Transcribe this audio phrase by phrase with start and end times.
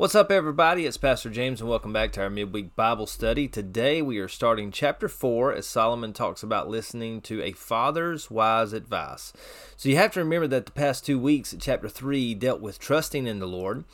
[0.00, 0.86] What's up, everybody?
[0.86, 3.46] It's Pastor James, and welcome back to our midweek Bible study.
[3.46, 8.72] Today we are starting chapter 4 as Solomon talks about listening to a father's wise
[8.72, 9.34] advice.
[9.76, 12.78] So you have to remember that the past two weeks at chapter 3 dealt with
[12.78, 13.84] trusting in the Lord.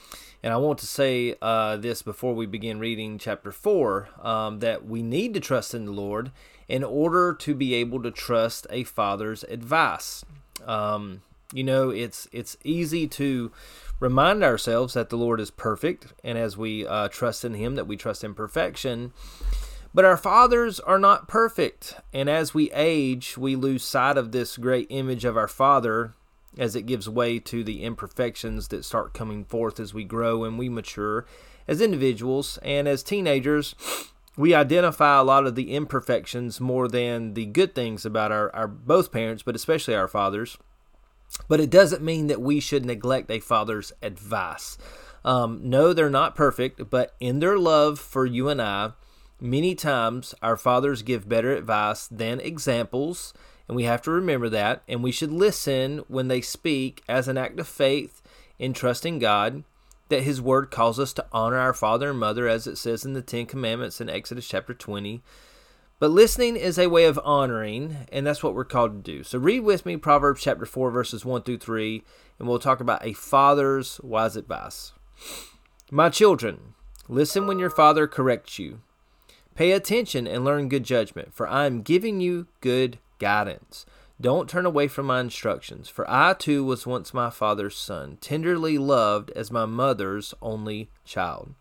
[0.45, 4.87] And I want to say uh, this before we begin reading chapter 4 um, that
[4.87, 6.31] we need to trust in the Lord
[6.69, 10.25] in order to be able to trust a father's advice.
[10.65, 11.23] Um,
[11.57, 13.51] you know, it's it's easy to
[13.99, 17.87] remind ourselves that the Lord is perfect, and as we uh, trust in Him, that
[17.87, 19.15] we trust in perfection.
[19.95, 24.59] But our fathers are not perfect, and as we age, we lose sight of this
[24.59, 26.13] great image of our Father
[26.59, 30.59] as it gives way to the imperfections that start coming forth as we grow and
[30.59, 31.25] we mature
[31.67, 33.75] as individuals and as teenagers.
[34.37, 38.69] We identify a lot of the imperfections more than the good things about our, our
[38.69, 40.59] both parents, but especially our fathers.
[41.49, 44.79] But it doesn't mean that we should neglect a father's advice.
[45.25, 48.93] Um, no, they're not perfect, but in their love for you and I,
[49.41, 53.35] many times our fathers give better advice than examples,
[53.67, 54.83] and we have to remember that.
[54.89, 58.23] And we should listen when they speak as an act of faith
[58.59, 59.65] in trusting God
[60.09, 63.13] that His Word calls us to honor our father and mother, as it says in
[63.13, 65.23] the Ten Commandments in Exodus chapter 20.
[65.99, 69.23] But listening is a way of honoring, and that's what we're called to do.
[69.23, 72.03] So read with me Proverbs chapter 4, verses 1 through 3,
[72.39, 74.93] and we'll talk about a father's wise advice.
[75.91, 76.75] My children,
[77.09, 78.81] listen when your father corrects you.
[79.55, 83.87] Pay attention and learn good judgment, for I am giving you good guidance.
[84.21, 88.77] Don't turn away from my instructions, for I too was once my father's son, tenderly
[88.77, 91.55] loved as my mother's only child.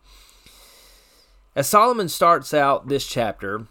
[1.54, 3.66] As Solomon starts out this chapter,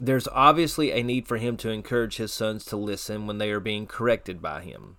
[0.00, 3.60] there's obviously a need for him to encourage his sons to listen when they are
[3.60, 4.96] being corrected by him.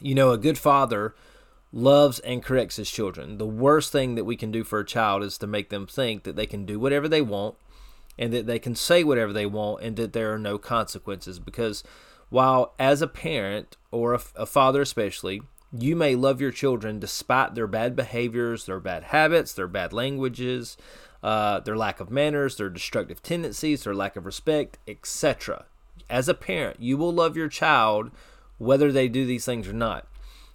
[0.00, 1.14] You know, a good father
[1.72, 3.38] loves and corrects his children.
[3.38, 6.22] The worst thing that we can do for a child is to make them think
[6.22, 7.56] that they can do whatever they want
[8.18, 11.38] and that they can say whatever they want and that there are no consequences.
[11.38, 11.82] Because
[12.28, 15.42] while, as a parent or a, a father especially,
[15.76, 20.76] you may love your children despite their bad behaviors, their bad habits, their bad languages,
[21.22, 25.66] uh, their lack of manners, their destructive tendencies, their lack of respect, etc.
[26.10, 28.10] As a parent, you will love your child
[28.58, 30.06] whether they do these things or not.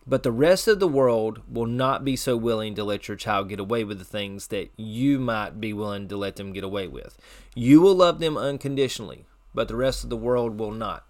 [0.10, 3.50] But the rest of the world will not be so willing to let your child
[3.50, 6.88] get away with the things that you might be willing to let them get away
[6.88, 7.18] with.
[7.56, 11.04] You will love them unconditionally, but the rest of the world will not.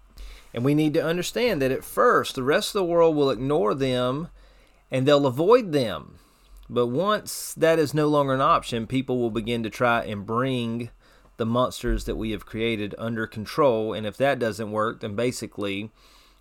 [0.52, 3.74] And we need to understand that at first, the rest of the world will ignore
[3.74, 4.28] them
[4.90, 6.18] and they'll avoid them.
[6.70, 10.90] But once that is no longer an option, people will begin to try and bring
[11.38, 13.94] the monsters that we have created under control.
[13.94, 15.90] And if that doesn't work, then basically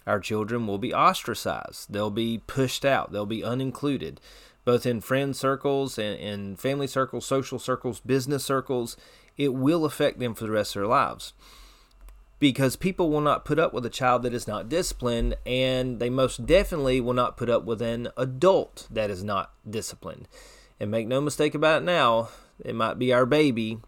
[0.06, 1.92] our children will be ostracized.
[1.92, 3.12] They'll be pushed out.
[3.12, 4.18] They'll be unincluded,
[4.66, 8.98] both in friend circles and in family circles, social circles, business circles.
[9.38, 11.34] It will affect them for the rest of their lives
[12.40, 16.10] because people will not put up with a child that is not disciplined, and they
[16.10, 20.28] most definitely will not put up with an adult that is not disciplined.
[20.80, 22.30] And make no mistake about it now,
[22.64, 23.80] it might be our baby,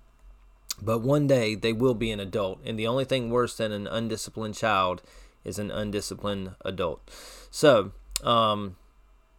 [0.82, 2.60] but one day they will be an adult.
[2.66, 5.04] And the only thing worse than an undisciplined child
[5.44, 7.08] is an undisciplined adult.
[7.52, 7.92] So,
[8.24, 8.78] um,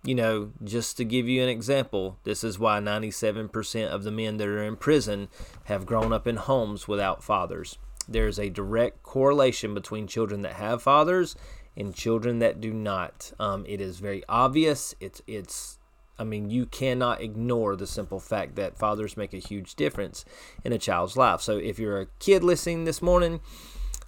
[0.04, 4.37] you know, just to give you an example, this is why 97% of the men
[4.37, 5.28] that are in prison
[5.65, 7.76] have grown up in homes without fathers
[8.10, 11.37] there's a direct correlation between children that have fathers
[11.76, 13.32] and children that do not.
[13.38, 14.94] Um, it is very obvious.
[15.00, 15.78] It's it's.
[16.19, 20.26] I mean, you cannot ignore the simple fact that fathers make a huge difference
[20.62, 21.41] in a child's life.
[21.41, 23.41] So, if you're a kid listening this morning,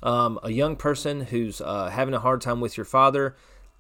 [0.03, 3.35] um, a young person who's uh, having a hard time with your father,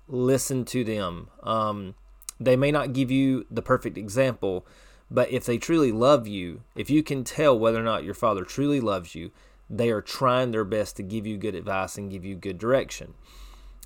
[0.09, 1.29] listen to them.
[1.43, 1.95] Um,
[2.41, 4.67] they may not give you the perfect example,
[5.11, 8.45] but if they truly love you, if you can tell whether or not your father
[8.45, 9.31] truly loves you,
[9.73, 13.15] they are trying their best to give you good advice and give you good direction.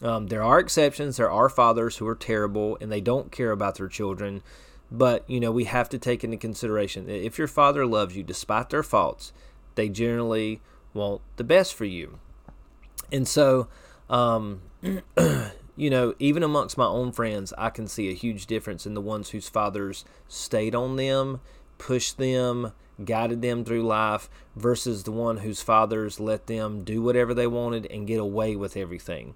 [0.02, 1.16] Um, there are exceptions.
[1.16, 4.42] There are fathers who are terrible and they don't care about their children.
[4.90, 8.22] But, you know, we have to take into consideration that if your father loves you
[8.22, 9.32] despite their faults,
[9.76, 10.60] they generally
[10.92, 12.18] want the best for you.
[13.10, 13.68] And so,
[14.10, 18.94] um, you know, even amongst my own friends, I can see a huge difference in
[18.94, 21.40] the ones whose fathers stayed on them,
[21.78, 22.72] pushed them,
[23.04, 27.86] guided them through life versus the one whose fathers let them do whatever they wanted
[27.86, 29.34] and get away with everything.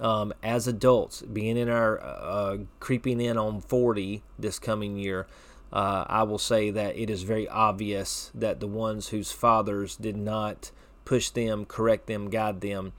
[0.00, 5.26] Um, as adults, being in our uh, creeping in on 40 this coming year,
[5.72, 10.16] uh, I will say that it is very obvious that the ones whose fathers did
[10.16, 10.70] not
[11.04, 12.92] push them, correct them, guide them,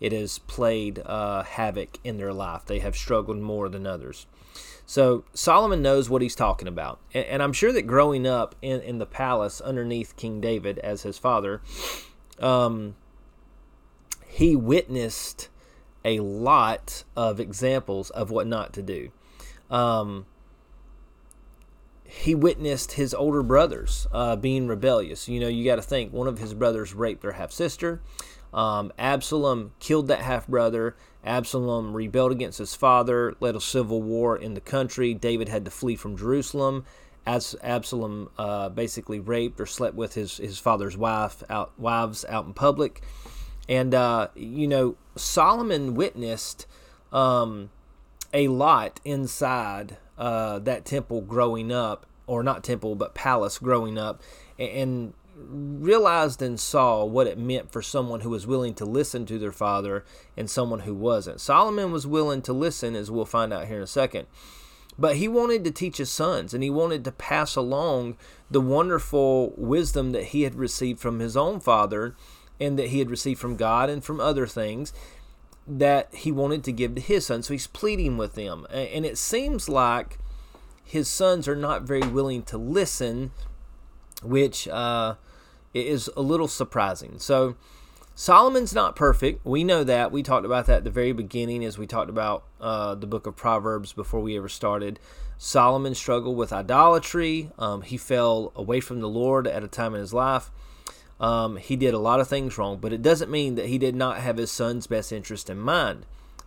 [0.00, 2.64] it has played uh, havoc in their life.
[2.64, 4.26] They have struggled more than others.
[4.90, 6.98] So Solomon knows what he's talking about.
[7.14, 11.02] And, and I'm sure that growing up in, in the palace underneath King David as
[11.02, 11.62] his father,
[12.40, 12.96] um,
[14.26, 15.48] he witnessed
[16.04, 19.12] a lot of examples of what not to do.
[19.70, 20.26] Um,
[22.04, 25.28] he witnessed his older brothers uh, being rebellious.
[25.28, 28.00] You know, you got to think one of his brothers raped their half sister.
[28.52, 30.96] Um, Absalom killed that half brother.
[31.24, 35.14] Absalom rebelled against his father, led a civil war in the country.
[35.14, 36.84] David had to flee from Jerusalem.
[37.26, 42.46] As Absalom uh, basically raped or slept with his, his father's wife out wives out
[42.46, 43.02] in public,
[43.68, 46.66] and uh, you know Solomon witnessed
[47.12, 47.70] um,
[48.32, 54.22] a lot inside uh, that temple growing up, or not temple but palace growing up,
[54.58, 55.12] and
[55.48, 59.52] realized and saw what it meant for someone who was willing to listen to their
[59.52, 60.04] father
[60.36, 61.40] and someone who wasn't.
[61.40, 64.26] Solomon was willing to listen, as we'll find out here in a second.
[64.98, 68.16] But he wanted to teach his sons and he wanted to pass along
[68.50, 72.14] the wonderful wisdom that he had received from his own father
[72.60, 74.92] and that he had received from God and from other things
[75.66, 77.46] that he wanted to give to his sons.
[77.46, 78.66] So he's pleading with them.
[78.70, 80.18] And it seems like
[80.84, 83.30] his sons are not very willing to listen,
[84.22, 85.14] which uh,
[85.74, 87.18] is a little surprising.
[87.18, 87.56] So
[88.14, 89.44] Solomon's not perfect.
[89.46, 90.12] We know that.
[90.12, 93.26] We talked about that at the very beginning as we talked about uh, the book
[93.26, 94.98] of Proverbs before we ever started.
[95.38, 97.50] Solomon struggled with idolatry.
[97.58, 100.50] Um, he fell away from the Lord at a time in his life.
[101.18, 103.94] Um, he did a lot of things wrong, but it doesn't mean that he did
[103.94, 106.04] not have his son's best interest in mind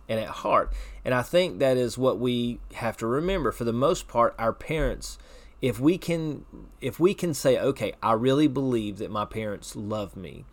[0.08, 0.72] and at heart.
[1.04, 3.52] And I think that is what we have to remember.
[3.52, 5.18] For the most part, our parents
[5.64, 6.44] if we can
[6.82, 10.44] if we can say okay i really believe that my parents love me.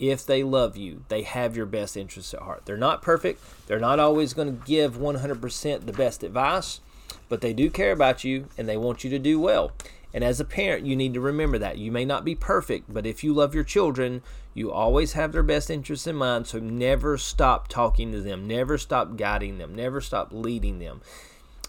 [0.00, 2.62] If they love you they have your best interests at heart.
[2.64, 3.40] They're not perfect.
[3.68, 6.80] They're not always going to give 100% the best advice
[7.28, 9.70] but they do care about you and they want you to do well.
[10.12, 11.78] And as a parent you need to remember that.
[11.78, 14.22] You may not be perfect but if you love your children
[14.54, 16.48] you always have their best interests in mind.
[16.48, 18.48] So never stop talking to them.
[18.48, 19.72] Never stop guiding them.
[19.72, 21.00] Never stop leading them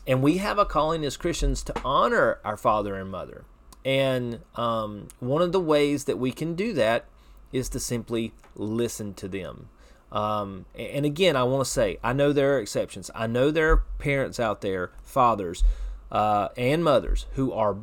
[0.08, 3.46] and we have a calling as Christians to honor our father and mother.
[3.86, 7.06] And um, one of the ways that we can do that
[7.52, 9.70] is to simply listen to them.
[10.12, 13.12] Um, and again, I want to say, I know there are exceptions.
[13.14, 15.64] I know there are parents out there, fathers
[16.12, 17.78] uh, and mothers, who are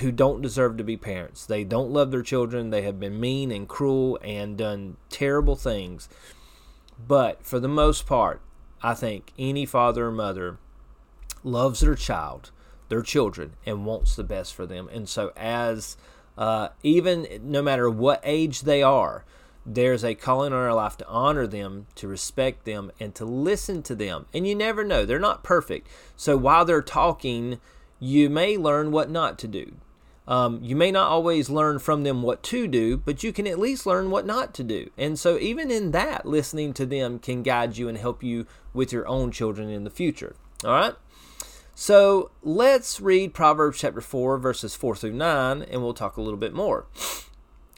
[0.00, 1.46] who don't deserve to be parents.
[1.46, 2.70] They don't love their children.
[2.70, 6.10] They have been mean and cruel and done terrible things.
[7.08, 8.42] But for the most part,
[8.82, 10.58] I think any father or mother
[11.44, 12.50] loves their child,
[12.88, 14.88] their children, and wants the best for them.
[14.92, 15.96] And so, as
[16.36, 19.24] uh, even no matter what age they are,
[19.64, 23.82] there's a calling on our life to honor them, to respect them, and to listen
[23.84, 24.26] to them.
[24.34, 25.88] And you never know, they're not perfect.
[26.16, 27.60] So while they're talking,
[28.00, 29.76] you may learn what not to do.
[30.26, 33.58] Um, you may not always learn from them what to do, but you can at
[33.58, 34.90] least learn what not to do.
[34.96, 38.92] And so, even in that, listening to them can guide you and help you with
[38.92, 40.36] your own children in the future.
[40.64, 40.94] All right?
[41.74, 46.38] So let's read Proverbs chapter 4, verses 4 through 9, and we'll talk a little
[46.38, 46.86] bit more.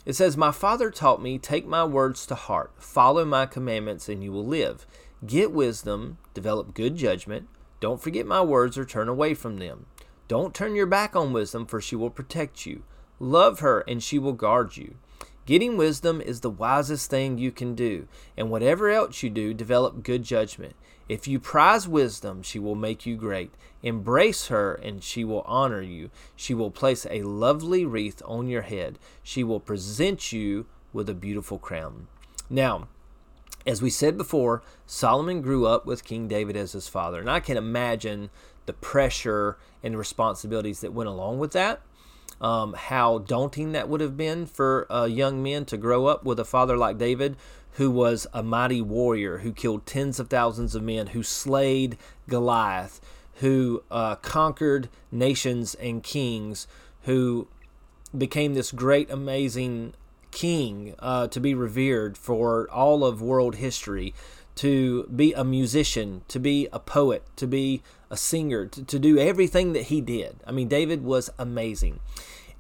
[0.05, 4.23] It says, My father taught me, take my words to heart, follow my commandments, and
[4.23, 4.85] you will live.
[5.25, 7.49] Get wisdom, develop good judgment.
[7.79, 9.87] Don't forget my words or turn away from them.
[10.26, 12.82] Don't turn your back on wisdom, for she will protect you.
[13.20, 14.96] Love her, and she will guard you.
[15.46, 20.03] Getting wisdom is the wisest thing you can do, and whatever else you do, develop
[20.03, 20.74] good judgment.
[21.08, 23.53] If you prize wisdom, she will make you great.
[23.82, 26.11] Embrace her, and she will honor you.
[26.34, 28.99] She will place a lovely wreath on your head.
[29.23, 32.08] She will present you with a beautiful crown.
[32.49, 32.89] Now,
[33.67, 37.41] as we said before, Solomon grew up with King David as his father, and I
[37.41, 38.31] can imagine
[38.67, 41.82] the pressure and responsibilities that went along with that
[42.41, 46.39] um, how daunting that would have been for uh, young men to grow up with
[46.39, 47.37] a father like David,
[47.74, 51.96] who was a mighty warrior, who killed tens of thousands of men, who slayed
[52.28, 53.00] Goliath,
[53.36, 56.66] who uh, conquered nations and kings,
[57.02, 57.48] who
[58.16, 59.94] became this great, amazing
[60.31, 64.14] king uh, to be revered for all of world history,
[64.54, 69.19] to be a musician, to be a poet, to be a singer, to, to do
[69.19, 70.36] everything that he did.
[70.46, 71.98] I mean, David was amazing.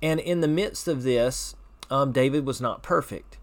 [0.02, 1.54] And in the midst of this,
[1.88, 3.38] um, David was not perfect.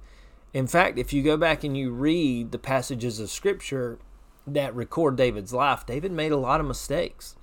[0.54, 4.00] In fact, if you go back and you read the passages of Scripture
[4.46, 7.36] that record David's life, David made a lot of mistakes.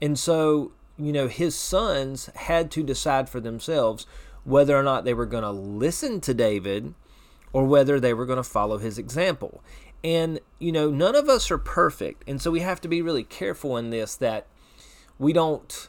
[0.00, 4.06] And so, you know, his sons had to decide for themselves
[4.44, 6.94] whether or not they were going to listen to David
[7.52, 9.62] or whether they were going to follow his example.
[10.02, 12.24] And, you know, none of us are perfect.
[12.26, 14.46] And so we have to be really careful in this that
[15.18, 15.88] we don't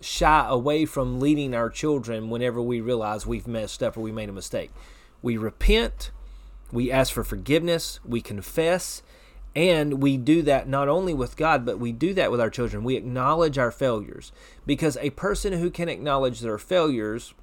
[0.00, 4.28] shy away from leading our children whenever we realize we've messed up or we made
[4.28, 4.70] a mistake.
[5.22, 6.10] We repent,
[6.70, 9.02] we ask for forgiveness, we confess,
[9.56, 12.84] and we do that not only with God, but we do that with our children.
[12.84, 14.30] We acknowledge our failures
[14.66, 17.34] because a person who can acknowledge their failures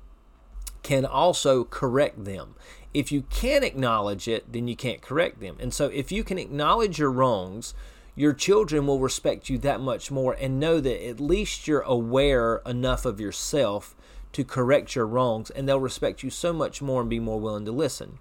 [0.83, 2.55] can also correct them.
[2.93, 5.57] If you can't acknowledge it, then you can't correct them.
[5.59, 7.73] And so if you can acknowledge your wrongs,
[8.15, 12.61] your children will respect you that much more and know that at least you're aware
[12.65, 13.95] enough of yourself
[14.35, 17.63] to correct your wrongs, and they'll respect you so much more and be more willing
[17.63, 18.19] to listen.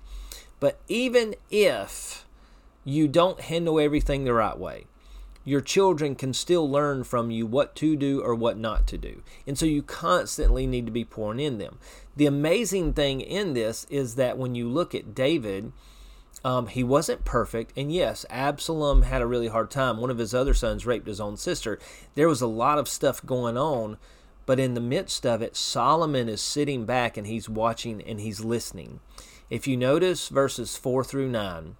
[0.60, 2.24] But even if
[2.84, 4.86] you don't handle everything the right way,
[5.44, 9.22] your children can still learn from you what to do or what not to do.
[9.44, 11.78] And so you constantly need to be pouring in them.
[12.14, 15.72] The amazing thing in this is that when you look at David,
[16.44, 19.98] um, he wasn't perfect, and yes, Absalom had a really hard time.
[19.98, 21.80] One of his other sons raped his own sister.
[22.14, 23.96] There was a lot of stuff going on,
[24.46, 28.44] but in the midst of it, Solomon is sitting back and he's watching and he's
[28.44, 29.00] listening.
[29.50, 31.76] If you notice verses 4 through 9,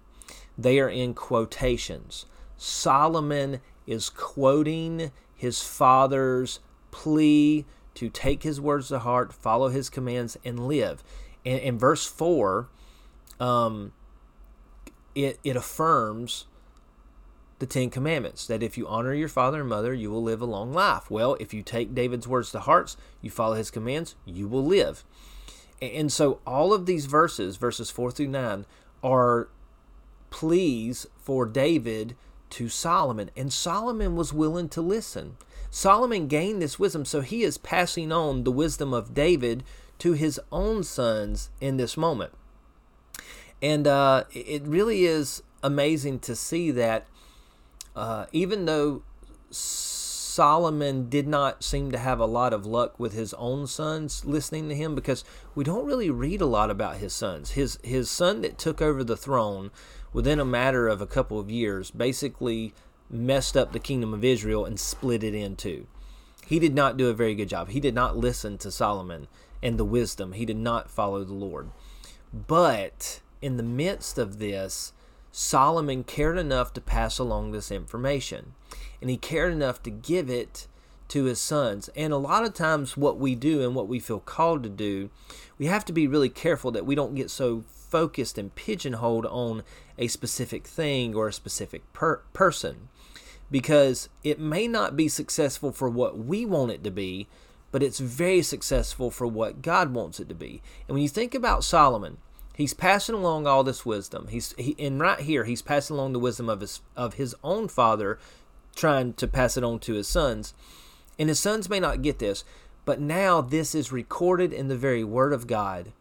[0.57, 2.25] they are in quotations.
[2.57, 6.59] Solomon is quoting his father's
[6.91, 11.03] plea to take his words to heart, follow his commands, and live.
[11.43, 12.69] In, in verse 4,
[13.39, 13.93] um,
[15.13, 16.45] it, it affirms
[17.59, 20.45] the Ten Commandments that if you honor your father and mother, you will live a
[20.45, 21.09] long life.
[21.09, 25.03] Well, if you take David's words to hearts, you follow his commands, you will live.
[25.81, 28.65] And so all of these verses, verses 4 through 9,
[29.03, 29.49] are
[30.29, 32.15] pleas for David
[32.51, 33.29] to Solomon.
[33.35, 35.37] And Solomon was willing to listen.
[35.69, 39.63] Solomon gained this wisdom, so he is passing on the wisdom of David
[39.99, 42.33] to his own sons in this moment.
[43.61, 47.07] And uh, it really is amazing to see that
[47.95, 49.03] uh, even though
[49.51, 54.67] Solomon did not seem to have a lot of luck with his own sons listening
[54.67, 55.23] to him because
[55.55, 57.51] we don't really read a lot about his sons.
[57.51, 59.71] His his son that took over the throne
[60.11, 62.73] within a matter of a couple of years basically
[63.09, 65.87] messed up the kingdom of Israel and split it in two.
[66.45, 67.69] He did not do a very good job.
[67.69, 69.27] He did not listen to Solomon
[69.63, 70.33] and the wisdom.
[70.33, 71.71] He did not follow the Lord.
[72.33, 74.93] But in the midst of this,
[75.37, 78.53] Solomon cared enough to pass along this information.
[79.01, 80.65] And he cared enough to give it
[81.09, 81.89] to his sons.
[81.93, 85.09] And a lot of times, what we do and what we feel called to do,
[85.57, 89.63] we have to be really careful that we don't get so focused and pigeonholed on
[89.97, 92.87] a specific thing or a specific per- person.
[93.51, 97.27] Because it may not be successful for what we want it to be,
[97.73, 100.61] but it's very successful for what God wants it to be.
[100.87, 102.19] And when you think about Solomon,
[102.55, 104.27] He's passing along all this wisdom.
[104.29, 107.67] He's he, and right here he's passing along the wisdom of his of his own
[107.67, 108.17] father,
[108.75, 110.53] trying to pass it on to his sons.
[111.19, 112.43] And his sons may not get this,
[112.85, 115.91] but now this is recorded in the very Word of God.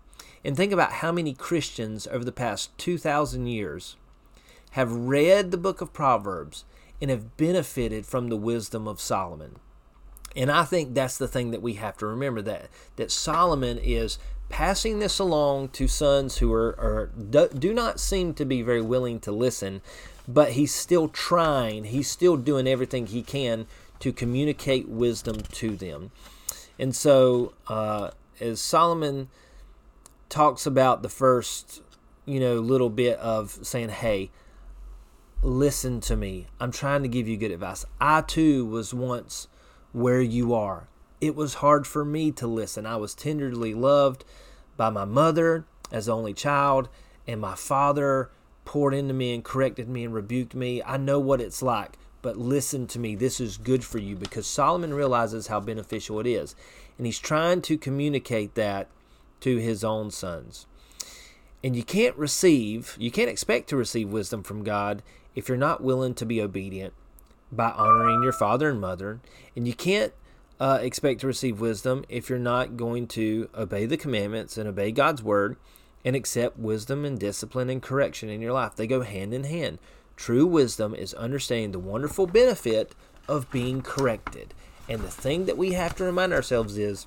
[0.45, 3.97] And think about how many Christians over the past 2,000 years
[4.73, 6.65] have read the book of Proverbs
[7.01, 9.57] and have benefited from the wisdom of Solomon.
[10.37, 14.19] And I think that's the thing that we have to remember that that Solomon is
[14.49, 18.83] passing this along to sons who are, are do, do not seem to be very
[18.83, 19.81] willing to listen,
[20.29, 21.85] but he's still trying.
[21.85, 23.67] He's still doing everything he can
[24.01, 26.11] to communicate wisdom to them.
[26.79, 28.11] And so, uh,
[28.41, 29.29] as Solomon
[30.29, 31.81] talks about the first,
[32.27, 34.31] you know, little bit of saying, "Hey,
[35.43, 36.47] listen to me.
[36.59, 37.85] I'm trying to give you good advice.
[38.01, 39.47] I too was once
[39.95, 40.89] where you are.
[41.21, 42.85] It was hard for me to listen.
[42.85, 44.25] I was tenderly loved
[44.77, 46.89] by my mother as only child,
[47.27, 48.31] and my father
[48.65, 50.83] poured into me and corrected me and rebuked me.
[50.83, 53.15] I know what it's like, but listen to me.
[53.15, 56.57] This is good for you because Solomon realizes how beneficial it is.
[56.99, 58.89] And he's trying to communicate that
[59.41, 60.67] to his own sons.
[61.63, 65.03] And you can't receive, you can't expect to receive wisdom from God
[65.37, 66.95] if you're not willing to be obedient
[67.51, 69.21] by honoring your father and mother.
[69.57, 70.13] And you can't
[70.61, 74.93] uh, expect to receive wisdom if you're not going to obey the commandments and obey
[74.93, 75.57] God's word
[76.05, 78.77] and accept wisdom and discipline and correction in your life.
[78.77, 79.79] They go hand in hand.
[80.17, 82.95] True wisdom is understanding the wonderful benefit
[83.27, 84.55] of being corrected.
[84.89, 87.07] And the thing that we have to remind ourselves is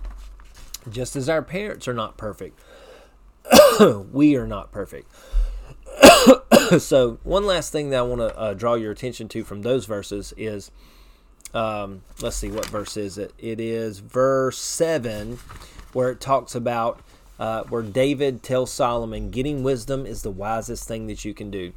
[0.90, 2.60] just as our parents are not perfect,
[4.12, 5.10] we are not perfect.
[6.80, 9.86] so, one last thing that I want to uh, draw your attention to from those
[9.86, 10.72] verses is
[11.54, 15.40] um, let's see what verse is it it is verse 7
[15.94, 17.00] where it talks about
[17.40, 21.72] uh, where david tells solomon getting wisdom is the wisest thing that you can do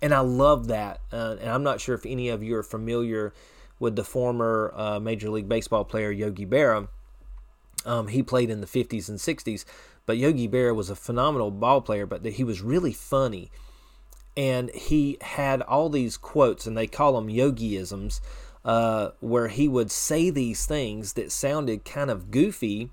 [0.00, 3.34] and i love that uh, and i'm not sure if any of you are familiar
[3.78, 6.88] with the former uh, Major League Baseball player Yogi Berra.
[7.84, 9.64] Um, he played in the 50s and 60s,
[10.04, 13.50] but Yogi Berra was a phenomenal ball player, but that he was really funny.
[14.38, 18.20] And he had all these quotes, and they call them yogiisms,
[18.64, 22.90] uh, where he would say these things that sounded kind of goofy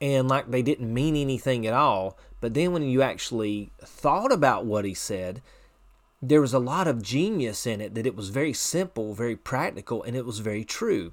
[0.00, 2.18] and like they didn't mean anything at all.
[2.40, 5.42] But then when you actually thought about what he said,
[6.20, 10.02] there was a lot of genius in it that it was very simple, very practical,
[10.02, 11.12] and it was very true.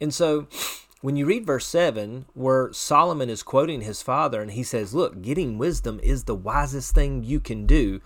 [0.00, 0.48] And so
[1.02, 5.22] when you read verse 7, where Solomon is quoting his father, and he says, Look,
[5.22, 8.00] getting wisdom is the wisest thing you can do,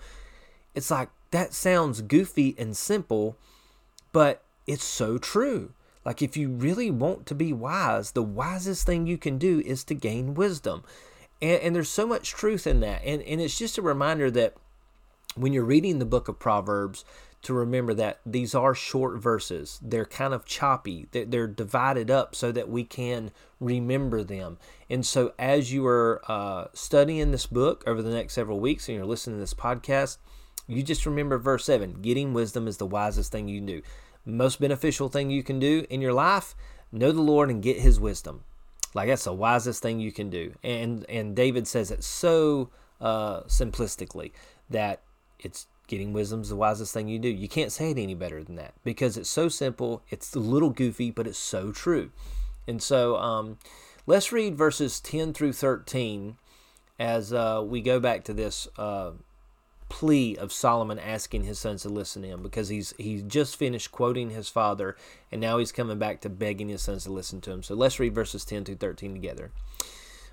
[0.75, 3.37] it's like that sounds goofy and simple,
[4.11, 5.73] but it's so true.
[6.03, 9.83] Like, if you really want to be wise, the wisest thing you can do is
[9.85, 10.83] to gain wisdom.
[11.41, 13.03] And, and there's so much truth in that.
[13.05, 14.55] And, and it's just a reminder that
[15.35, 17.05] when you're reading the book of Proverbs,
[17.43, 19.79] to remember that these are short verses.
[19.81, 21.07] They're kind of choppy.
[21.11, 24.59] They're divided up so that we can remember them.
[24.89, 28.95] And so, as you are uh, studying this book over the next several weeks and
[28.95, 30.17] you're listening to this podcast,
[30.67, 33.81] you just remember verse 7 getting wisdom is the wisest thing you can do.
[34.25, 36.55] Most beneficial thing you can do in your life,
[36.91, 38.43] know the Lord and get his wisdom.
[38.93, 40.53] Like that's the wisest thing you can do.
[40.63, 44.31] And and David says it so uh, simplistically
[44.69, 45.01] that
[45.39, 47.27] it's getting wisdom's the wisest thing you do.
[47.27, 50.03] You can't say it any better than that because it's so simple.
[50.09, 52.11] It's a little goofy, but it's so true.
[52.67, 53.57] And so um,
[54.05, 56.37] let's read verses 10 through 13
[56.99, 59.11] as uh, we go back to this uh,
[59.91, 63.91] plea of Solomon asking his sons to listen to him because he's he's just finished
[63.91, 64.95] quoting his father
[65.31, 67.61] and now he's coming back to begging his sons to listen to him.
[67.61, 69.51] So let's read verses 10 through 13 together.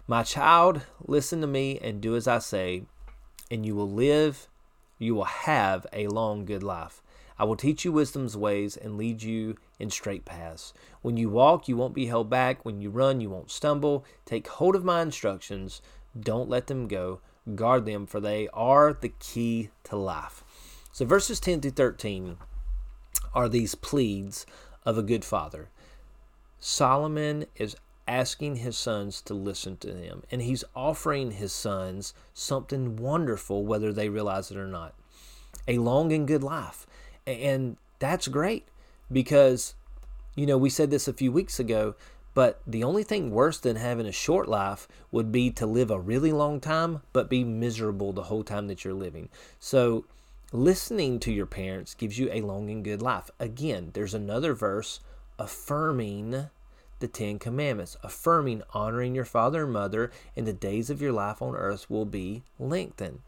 [0.07, 2.85] My child, listen to me and do as I say,
[3.51, 4.49] and you will live
[4.99, 7.03] you will have a long, good life.
[7.39, 10.75] I will teach you wisdom's ways and lead you in straight paths.
[11.03, 12.65] When you walk, you won't be held back.
[12.65, 14.05] When you run, you won't stumble.
[14.27, 15.81] Take hold of my instructions.
[16.19, 17.21] Don't let them go.
[17.55, 20.43] Guard them, for they are the key to life.
[20.93, 22.37] So, verses 10 through 13
[23.35, 24.47] are these pleads
[24.85, 25.69] of a good father.
[26.61, 27.77] Solomon is
[28.09, 30.23] asking his sons to listen to him.
[30.31, 34.95] And he's offering his sons something wonderful, whether they realize it or not
[35.69, 36.87] a long and good life.
[37.27, 38.67] And that's great
[39.13, 39.75] because,
[40.35, 41.95] you know, we said this a few weeks ago,
[42.39, 45.99] but the only thing worse than having a short life would be to live a
[45.99, 49.29] really long time, but be miserable the whole time that you're living.
[49.59, 50.05] So,
[50.53, 53.29] listening to your parents gives you a long and good life.
[53.41, 55.01] Again, there's another verse
[55.37, 56.49] affirming
[57.01, 61.43] the Ten Commandments, affirming honoring your father and mother, and the days of your life
[61.43, 63.19] on earth will be lengthened.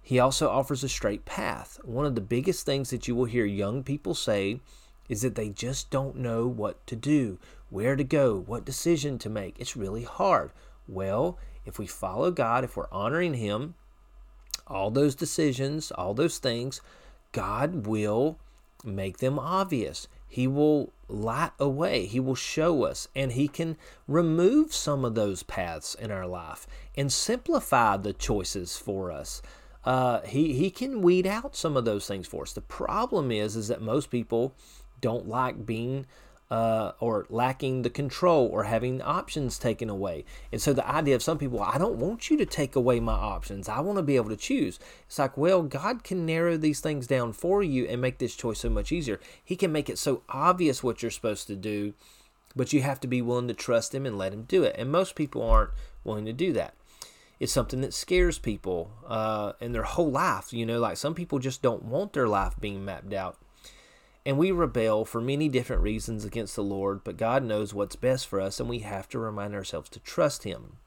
[0.00, 1.78] He also offers a straight path.
[1.84, 4.60] One of the biggest things that you will hear young people say
[5.08, 7.38] is that they just don't know what to do,
[7.74, 9.58] where to go, what decision to make.
[9.58, 10.52] It's really hard.
[10.86, 13.74] Well, if we follow God, if we're honoring Him,
[14.68, 16.80] all those decisions, all those things,
[17.32, 18.38] God will
[18.84, 20.06] make them obvious.
[20.28, 22.06] He will light a way.
[22.06, 26.68] He will show us, and He can remove some of those paths in our life
[26.96, 29.42] and simplify the choices for us.
[29.84, 32.52] Uh, he he can weed out some of those things for us.
[32.52, 34.54] The problem is is that most people
[35.00, 36.06] don't like being
[36.50, 40.24] uh, or lacking the control or having options taken away.
[40.52, 43.14] And so the idea of some people, I don't want you to take away my
[43.14, 43.68] options.
[43.68, 44.78] I want to be able to choose.
[45.06, 48.60] It's like, well, God can narrow these things down for you and make this choice
[48.60, 49.20] so much easier.
[49.42, 51.94] He can make it so obvious what you're supposed to do,
[52.54, 54.76] but you have to be willing to trust Him and let Him do it.
[54.78, 55.70] And most people aren't
[56.04, 56.74] willing to do that.
[57.40, 60.52] It's something that scares people uh, in their whole life.
[60.52, 63.38] You know, like some people just don't want their life being mapped out.
[64.26, 68.26] And we rebel for many different reasons against the Lord, but God knows what's best
[68.26, 70.78] for us, and we have to remind ourselves to trust Him.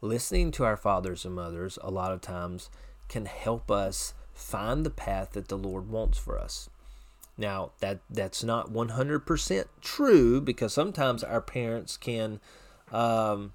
[0.00, 2.70] Listening to our fathers and mothers a lot of times
[3.08, 6.68] can help us find the path that the Lord wants for us.
[7.38, 12.40] Now, that that's not 100% true because sometimes our parents can
[12.92, 13.52] um,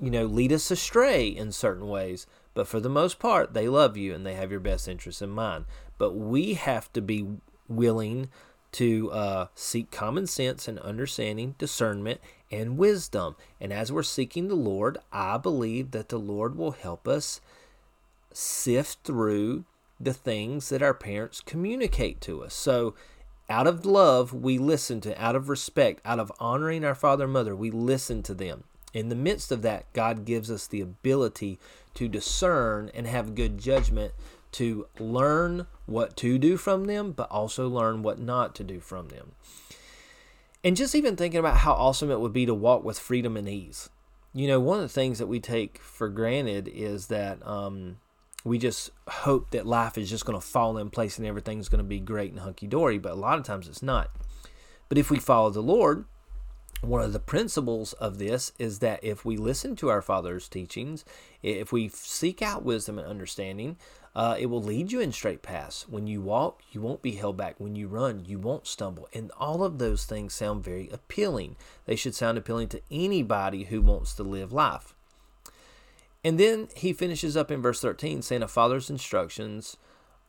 [0.00, 2.26] you know, lead us astray in certain ways.
[2.54, 5.30] But for the most part, they love you and they have your best interests in
[5.30, 5.66] mind.
[5.98, 7.26] But we have to be
[7.68, 8.28] willing
[8.72, 13.36] to uh, seek common sense and understanding, discernment, and wisdom.
[13.60, 17.40] And as we're seeking the Lord, I believe that the Lord will help us
[18.32, 19.64] sift through
[19.98, 22.54] the things that our parents communicate to us.
[22.54, 22.94] So,
[23.48, 27.32] out of love, we listen to, out of respect, out of honoring our father and
[27.32, 28.64] mother, we listen to them.
[28.92, 31.58] In the midst of that, God gives us the ability
[31.94, 34.12] to discern and have good judgment
[34.56, 39.08] to learn what to do from them, but also learn what not to do from
[39.08, 39.32] them.
[40.64, 43.48] And just even thinking about how awesome it would be to walk with freedom and
[43.48, 43.90] ease.
[44.32, 47.98] You know, one of the things that we take for granted is that um,
[48.44, 51.78] we just hope that life is just going to fall in place and everything's going
[51.78, 54.10] to be great and hunky dory, but a lot of times it's not.
[54.88, 56.06] But if we follow the Lord,
[56.80, 61.04] one of the principles of this is that if we listen to our Father's teachings,
[61.42, 63.76] if we seek out wisdom and understanding,
[64.16, 65.84] uh, it will lead you in straight paths.
[65.90, 67.56] When you walk, you won't be held back.
[67.58, 69.10] When you run, you won't stumble.
[69.12, 71.56] And all of those things sound very appealing.
[71.84, 74.94] They should sound appealing to anybody who wants to live life.
[76.24, 79.76] And then he finishes up in verse 13 saying, A father's instructions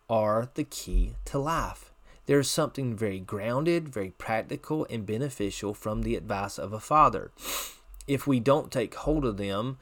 [0.10, 1.94] are the key to life.
[2.26, 7.32] There's something very grounded, very practical, and beneficial from the advice of a father.
[8.06, 9.78] If we don't take hold of them,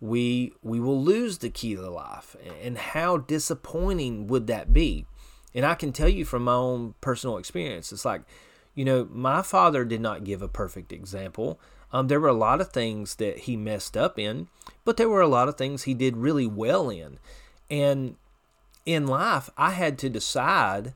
[0.00, 2.36] we we will lose the key to life.
[2.62, 5.06] And how disappointing would that be?
[5.54, 8.22] And I can tell you from my own personal experience, it's like,
[8.74, 11.58] you know, my father did not give a perfect example.
[11.92, 14.48] Um, there were a lot of things that he messed up in,
[14.84, 17.18] but there were a lot of things he did really well in.
[17.70, 18.16] And
[18.84, 20.92] in life, I had to decide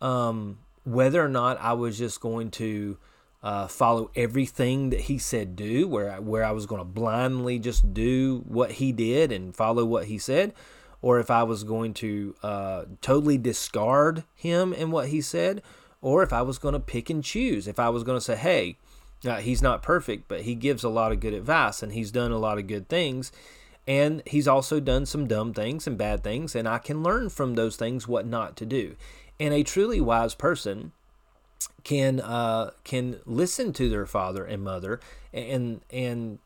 [0.00, 2.96] um, whether or not I was just going to
[3.42, 7.58] uh, follow everything that he said do, where I, where I was going to blindly
[7.58, 10.52] just do what he did and follow what he said,
[11.00, 15.62] or if I was going to uh, totally discard him and what he said,
[16.00, 17.66] or if I was going to pick and choose.
[17.66, 18.76] If I was going to say, hey,
[19.24, 22.32] uh, he's not perfect, but he gives a lot of good advice and he's done
[22.32, 23.32] a lot of good things.
[23.86, 27.54] And he's also done some dumb things and bad things, and I can learn from
[27.54, 28.94] those things what not to do.
[29.40, 30.92] And a truly wise person
[31.84, 35.00] can uh, can listen to their father and mother
[35.32, 36.38] and and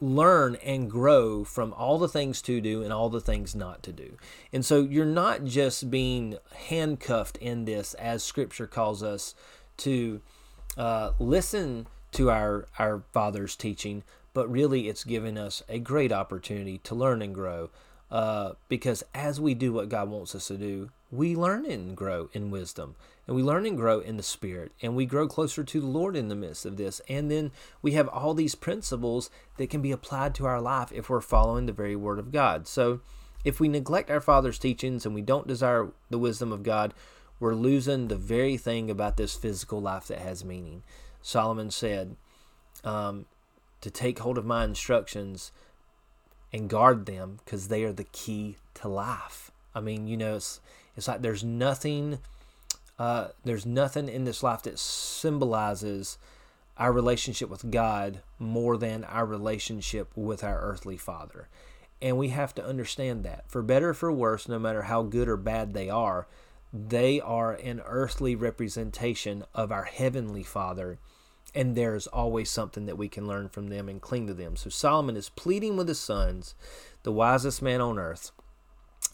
[0.00, 3.92] learn and grow from all the things to do and all the things not to
[3.92, 4.16] do.
[4.52, 9.34] And so you're not just being handcuffed in this as scripture calls us
[9.78, 10.20] to
[10.76, 14.02] uh, listen to our our father's teaching,
[14.34, 17.70] but really it's given us a great opportunity to learn and grow.
[18.10, 22.28] Uh, because as we do what God wants us to do, we learn and grow
[22.32, 22.96] in wisdom
[23.30, 26.16] and we learn and grow in the spirit and we grow closer to the lord
[26.16, 27.00] in the midst of this.
[27.08, 31.08] And then we have all these principles that can be applied to our life if
[31.08, 32.66] we're following the very word of god.
[32.66, 33.02] So
[33.44, 36.92] if we neglect our father's teachings and we don't desire the wisdom of god
[37.38, 40.82] we're losing the very thing about this physical life that has meaning.
[41.22, 42.16] Solomon said
[42.82, 43.26] um,
[43.80, 45.52] to take hold of my instructions
[46.52, 49.52] and guard them because they are the key to life.
[49.72, 50.60] I mean you know it's
[50.96, 52.18] it's like there's nothing,
[53.00, 56.18] uh, there's nothing in this life that symbolizes
[56.76, 61.48] our relationship with God more than our relationship with our earthly Father.
[62.02, 63.50] And we have to understand that.
[63.50, 66.28] For better or for worse, no matter how good or bad they are,
[66.74, 70.98] they are an earthly representation of our heavenly Father.
[71.54, 74.56] And there's always something that we can learn from them and cling to them.
[74.56, 76.54] So Solomon is pleading with his sons,
[77.02, 78.30] the wisest man on earth,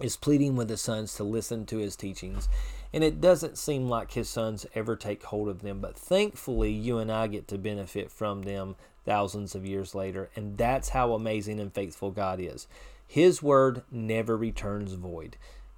[0.00, 2.48] is pleading with his sons to listen to his teachings.
[2.96, 6.96] And it doesn't seem like his sons ever take hold of them, but thankfully, you
[6.96, 10.30] and I get to benefit from them thousands of years later.
[10.34, 12.66] And that's how amazing and faithful God is.
[13.06, 15.36] His word never returns void.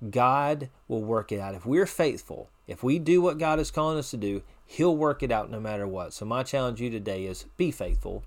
[0.08, 1.56] God will work it out.
[1.56, 5.24] If we're faithful, if we do what God is calling us to do, He'll work
[5.24, 6.12] it out no matter what.
[6.12, 8.22] So, my challenge to you today is be faithful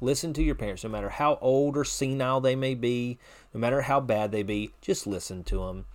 [0.00, 3.18] Listen to your parents, no matter how old or senile they may be,
[3.54, 5.86] no matter how bad they be, just listen to them.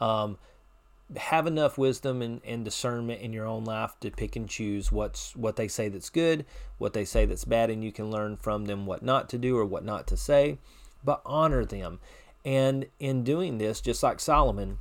[0.00, 0.38] Um,
[1.16, 5.34] have enough wisdom and, and discernment in your own life to pick and choose what's
[5.34, 6.44] what they say that's good,
[6.78, 9.56] what they say that's bad, and you can learn from them what not to do
[9.56, 10.58] or what not to say.
[11.04, 11.98] But honor them,
[12.44, 14.78] and in doing this, just like Solomon,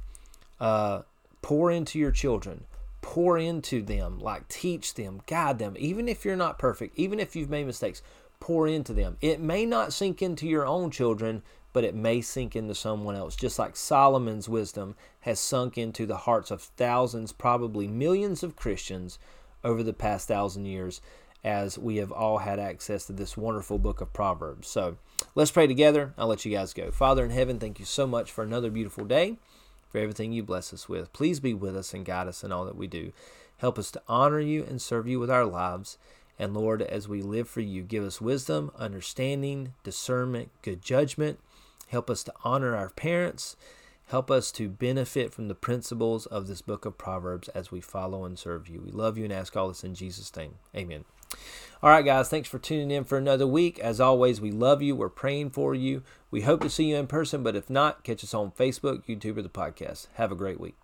[0.60, 1.04] uh,
[1.42, 2.66] pour into your children,
[3.02, 5.76] pour into them, like teach them, guide them.
[5.80, 8.02] Even if you're not perfect, even if you've made mistakes,
[8.40, 9.18] pour into them.
[9.22, 13.36] It may not sink into your own children, but it may sink into someone else.
[13.36, 19.20] Just like Solomon's wisdom has sunk into the hearts of thousands, probably millions of Christians
[19.64, 21.02] over the past thousand years,
[21.44, 24.68] as we have all had access to this wonderful book of Proverbs.
[24.68, 24.98] So
[25.36, 26.14] let's pray together.
[26.18, 26.92] I'll let you guys go.
[26.92, 29.38] Father in heaven, thank you so much for another beautiful day,
[29.90, 31.14] for everything you bless us with.
[31.14, 33.14] Please be with us and guide us in all that we do.
[33.58, 35.98] Help us to honor you and serve you with our lives.
[36.38, 41.40] And Lord, as we live for you, give us wisdom, understanding, discernment, good judgment.
[41.90, 43.56] Help us to honor our parents.
[44.08, 48.26] Help us to benefit from the principles of this book of Proverbs as we follow
[48.26, 48.82] and serve you.
[48.82, 50.56] We love you and ask all this in Jesus' name.
[50.76, 51.06] Amen.
[51.84, 53.78] All right, guys, thanks for tuning in for another week.
[53.80, 54.96] As always, we love you.
[54.96, 56.02] We're praying for you.
[56.32, 59.38] We hope to see you in person, but if not, catch us on Facebook, YouTube,
[59.38, 60.08] or the podcast.
[60.16, 60.76] Have a great week.